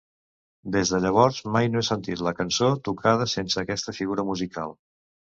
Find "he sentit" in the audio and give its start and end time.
1.83-2.23